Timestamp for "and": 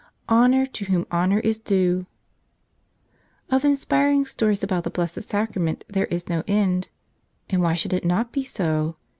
7.51-7.61